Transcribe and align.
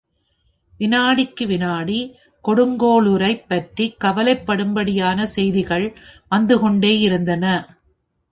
விநாடிக்கு 0.79 1.43
விநாடி 1.45 1.97
கொடுங்கோளுரைப் 2.43 3.43
பற்றிக் 3.47 3.99
கவலைப் 3.99 4.43
படும்படியான 4.47 5.23
செய்திகள் 5.35 5.85
வந்துகொண்டே 6.31 6.99
இருந்தன. 6.99 7.45